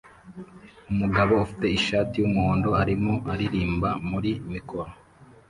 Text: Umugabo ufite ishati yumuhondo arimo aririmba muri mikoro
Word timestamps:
Umugabo 0.91 1.31
ufite 1.45 1.65
ishati 1.77 2.15
yumuhondo 2.17 2.69
arimo 2.81 3.13
aririmba 3.31 3.89
muri 4.09 4.31
mikoro 4.53 4.91